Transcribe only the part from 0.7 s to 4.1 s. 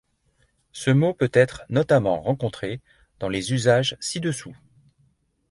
Ce mot peut être notamment rencontré dans les usages